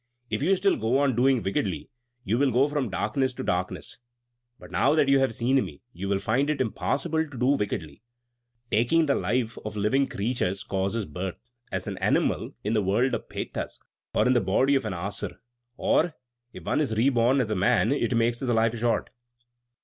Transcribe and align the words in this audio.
If 0.31 0.41
you 0.41 0.55
still 0.55 0.77
go 0.77 0.97
on 0.97 1.15
doing 1.15 1.43
wickedly, 1.43 1.91
you 2.23 2.39
will 2.39 2.49
go 2.49 2.67
from 2.67 2.89
darkness 2.89 3.33
to 3.35 3.43
darkness. 3.43 3.99
But 4.57 4.71
now 4.71 4.95
that 4.95 5.07
you 5.07 5.19
have 5.19 5.35
seen 5.35 5.63
me 5.63 5.83
you 5.93 6.09
will 6.09 6.17
find 6.17 6.49
it 6.49 6.59
impossible 6.59 7.29
to 7.29 7.37
do 7.37 7.49
wickedly. 7.49 8.01
Taking 8.71 9.05
the 9.05 9.13
life 9.13 9.59
of 9.63 9.75
living 9.77 10.07
creatures 10.07 10.63
causes 10.63 11.05
birth, 11.05 11.37
as 11.71 11.87
an 11.87 11.99
animal, 11.99 12.51
in 12.63 12.73
the 12.73 12.81
world 12.81 13.13
of 13.13 13.29
Petas, 13.29 13.79
or 14.15 14.25
in 14.25 14.33
the 14.33 14.41
body 14.41 14.73
of 14.73 14.85
an 14.85 14.93
Asura, 14.95 15.37
or, 15.77 16.15
if 16.51 16.63
one 16.63 16.81
is 16.81 16.95
reborn 16.95 17.39
as 17.39 17.51
a 17.51 17.55
man, 17.55 17.91
it 17.91 18.17
makes 18.17 18.39
his 18.39 18.49
life 18.49 18.75
short." 18.79 19.11